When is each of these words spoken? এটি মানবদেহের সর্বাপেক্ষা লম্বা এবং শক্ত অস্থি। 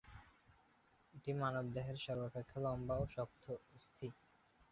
এটি 1.13 1.31
মানবদেহের 1.41 1.97
সর্বাপেক্ষা 2.05 2.57
লম্বা 2.65 2.93
এবং 2.95 3.07
শক্ত 3.15 3.43
অস্থি। 3.71 4.07